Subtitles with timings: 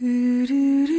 [0.00, 0.93] Do, do, do.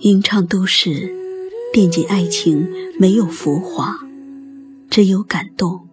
[0.00, 1.12] 吟唱都市，
[1.72, 2.68] 惦记爱情，
[3.00, 3.98] 没有浮华，
[4.88, 5.88] 只有感动。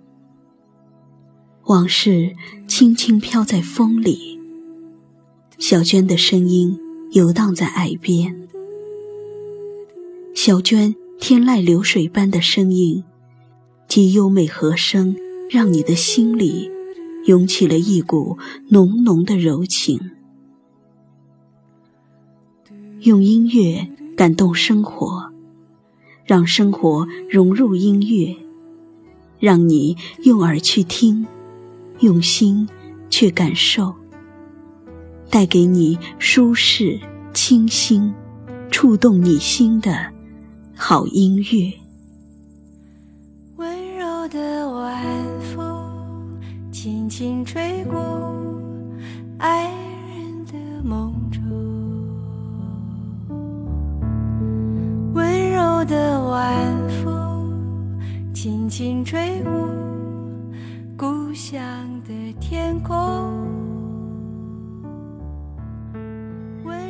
[1.63, 2.36] 往事
[2.68, 4.40] 轻轻飘在风里，
[5.58, 6.77] 小娟的声音
[7.13, 8.48] 游荡在耳边。
[10.35, 13.04] 小娟天籁流水般的声音，
[13.88, 15.16] 及优美和声，
[15.49, 16.70] 让你的心里
[17.26, 18.38] 涌起了一股
[18.70, 20.12] 浓浓的柔情。
[23.02, 25.30] 用音乐感动生活，
[26.26, 28.35] 让生活融入音乐，
[29.40, 31.27] 让你用耳去听，
[31.99, 32.68] 用心
[33.10, 33.93] 去感受，
[35.30, 36.98] 带给你舒适、
[37.34, 38.13] 清新、
[38.71, 40.08] 触动你心的
[40.74, 41.74] 好音乐。
[43.58, 45.04] 温柔的晚
[45.54, 46.40] 风
[46.71, 48.34] 轻轻吹过
[49.38, 49.70] 爱
[55.88, 58.00] 的晚风
[58.34, 59.68] 轻轻吹舞
[60.98, 61.62] 故乡
[62.08, 62.96] 的天空。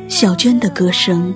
[0.08, 1.34] 小娟的歌声，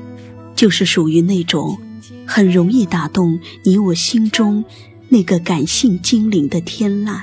[0.56, 1.78] 就是属于那种
[2.26, 4.64] 很容易打动你我心中
[5.10, 7.20] 那个感性精灵的天籁。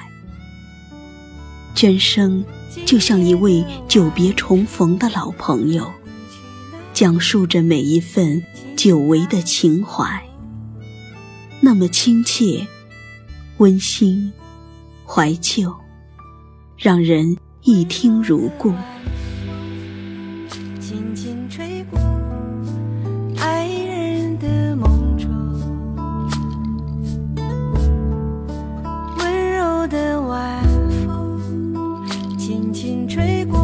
[1.74, 2.44] 娟声
[2.84, 5.90] 就像一位久别重逢的老朋友，
[6.92, 8.42] 讲述着每一份
[8.76, 10.25] 久违的情怀。
[11.60, 12.66] 那么亲切、
[13.56, 14.32] 温馨、
[15.04, 15.74] 怀旧，
[16.76, 18.72] 让人一听如故。
[20.78, 21.98] 轻轻吹过
[23.38, 25.28] 爱人的梦中，
[29.18, 30.62] 温柔的晚
[31.04, 32.06] 风
[32.38, 33.58] 轻轻吹过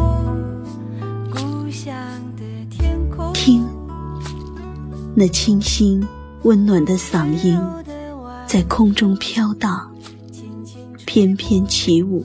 [1.31, 1.95] 故乡
[2.35, 3.31] 的天空。
[3.33, 3.65] 听，
[5.15, 6.05] 那清新
[6.43, 7.59] 温暖的嗓音。
[8.45, 9.91] 在空中飘荡，
[11.07, 12.23] 翩翩起舞，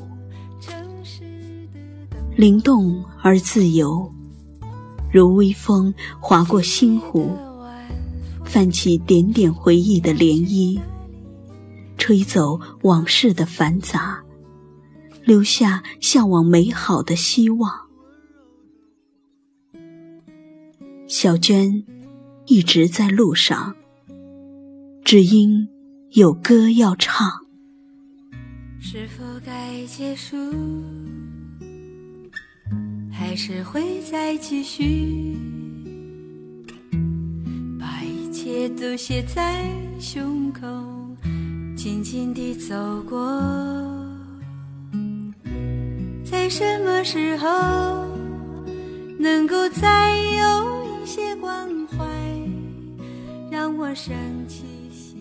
[2.37, 4.13] 灵动而自由，
[5.11, 7.31] 如微风划过心湖，
[8.45, 10.79] 泛起点点回忆的涟漪，
[11.97, 14.23] 吹走往事的繁杂，
[15.25, 17.73] 留下向往美好的希望。
[21.07, 21.85] 小娟
[22.45, 23.75] 一直在路上，
[25.11, 25.67] 只因。
[26.11, 27.27] 有歌要唱，
[28.79, 30.37] 是否该结束？
[33.11, 35.35] 还是会再继续？
[37.81, 39.65] 把一切都写在
[39.99, 40.67] 胸口，
[41.75, 43.19] 静静地走过。
[46.23, 47.49] 在什么时候
[49.19, 52.05] 能够再有一些关怀，
[53.51, 54.15] 让我升
[54.47, 54.67] 起？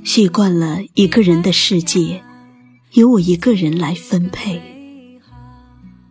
[0.08, 2.24] 习惯了一个人的世界，
[2.94, 4.58] 由我一个人来分配；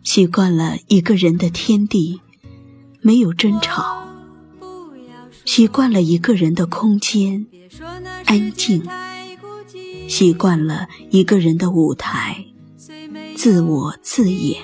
[0.03, 2.21] 习惯了一个人的天地，
[3.01, 4.07] 没有争吵；
[5.45, 7.47] 习惯了一个人的空间，
[8.25, 8.83] 安静；
[10.07, 12.45] 习惯了一个人的舞台，
[13.35, 14.61] 自我自演。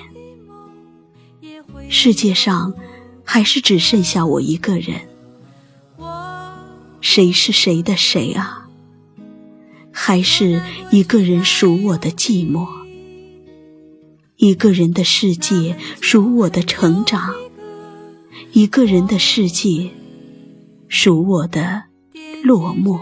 [1.88, 2.72] 世界上
[3.24, 5.00] 还是只剩下我一个人，
[7.00, 8.60] 谁是谁的谁啊？
[10.06, 10.60] 还是
[10.90, 12.68] 一个人数我的寂寞，
[14.36, 17.34] 一个人的世界数我的成长，
[18.52, 19.88] 一个人的世界
[20.88, 21.84] 数我的
[22.42, 23.00] 落寞。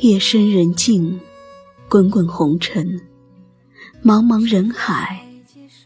[0.00, 1.20] 夜深人静，
[1.88, 3.02] 滚滚红尘。
[4.02, 5.26] 茫茫人海，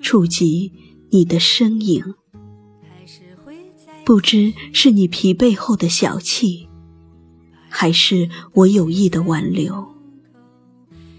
[0.01, 0.73] 触及
[1.11, 2.15] 你的身影，
[4.05, 6.69] 不知是你疲惫后的小憩，
[7.69, 9.93] 还是我有意的挽留。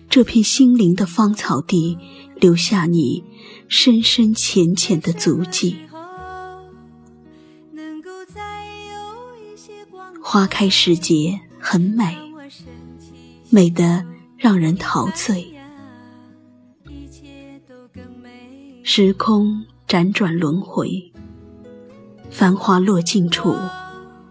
[0.09, 1.97] 这片心灵的芳草地，
[2.35, 3.21] 留下你
[3.67, 5.75] 深深浅浅的足迹。
[10.23, 12.15] 花开时节很美，
[13.49, 14.05] 美得
[14.37, 15.54] 让人陶醉。
[18.87, 21.11] 时空辗转轮回，
[22.29, 23.55] 繁华落尽处，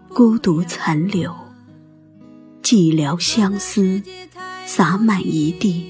[0.07, 1.29] 孤独残留，
[2.63, 4.01] 寂寥相思
[4.65, 5.85] 洒满一地。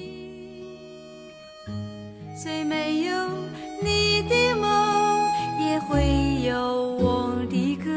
[2.36, 3.14] 虽没有
[3.84, 5.30] 你的梦，
[5.62, 6.58] 也会有
[6.96, 7.92] 我的歌。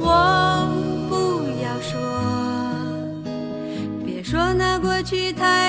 [0.00, 0.68] 我
[1.08, 1.14] 不
[1.62, 1.96] 要说，
[4.04, 5.61] 别说那过去太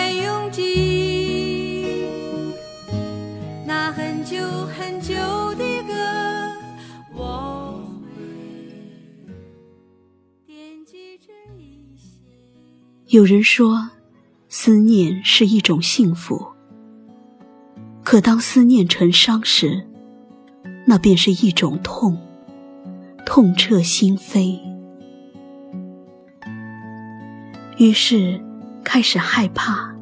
[13.14, 13.92] 有人说，
[14.50, 16.48] 思念是一种幸福。
[18.04, 19.86] 可当思念成伤时，
[20.88, 22.18] 那便是一种痛，
[23.24, 24.60] 痛彻心扉。
[27.78, 28.42] 于是，
[28.84, 29.96] 开始害怕。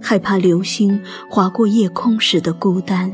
[0.00, 3.12] 害怕流星划过夜空时的孤单，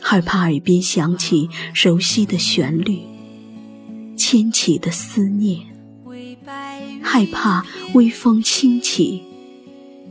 [0.00, 2.98] 害怕耳边响起熟悉的旋律，
[4.16, 5.60] 牵起的思念，
[7.02, 7.64] 害怕
[7.94, 9.22] 微风轻起，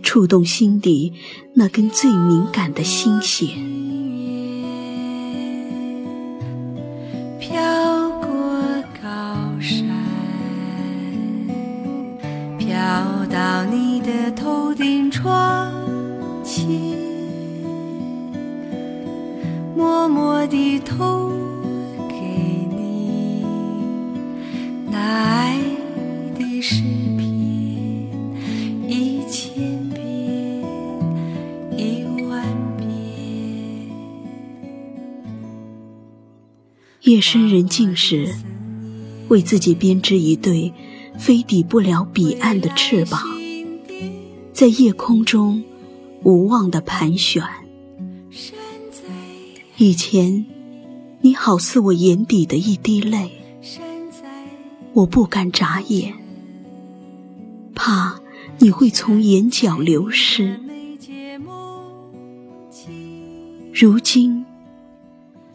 [0.03, 1.13] 触动心底
[1.53, 3.49] 那根最敏感的心弦。
[15.11, 15.73] 窗
[16.43, 16.65] 前，
[19.75, 21.18] 默默地投
[37.09, 38.35] 夜深人静时，
[39.29, 40.71] 为自己编织一对
[41.17, 43.23] 飞抵不了彼岸的翅膀。
[44.53, 45.63] 在夜空中
[46.21, 47.43] 无望的盘旋。
[49.77, 50.45] 以前，
[51.21, 53.31] 你好似我眼底的一滴泪，
[54.93, 56.13] 我不敢眨眼，
[57.73, 58.19] 怕
[58.59, 60.59] 你会从眼角流失。
[63.73, 64.45] 如今，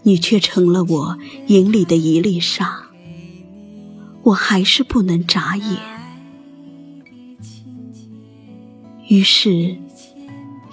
[0.04, 1.18] 你却成了我
[1.48, 2.76] 眼里的一粒沙，
[4.22, 5.76] 我还是不能眨眼。
[9.08, 9.76] 于是，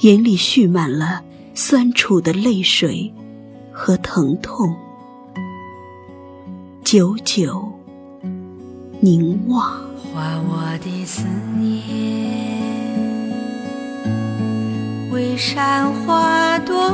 [0.01, 1.23] 眼里蓄满了
[1.53, 3.13] 酸楚的泪水
[3.71, 4.75] 和疼痛，
[6.83, 7.71] 久久
[8.99, 9.89] 凝望。
[10.13, 11.23] 画我的思
[11.57, 11.79] 念，
[15.09, 16.91] 为山花朵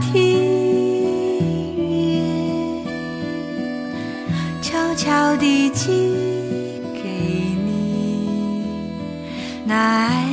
[0.00, 0.16] 庭
[1.76, 2.24] 院，
[4.62, 5.86] 悄悄地寄
[6.94, 7.02] 给
[7.64, 8.62] 你
[9.64, 10.27] 那爱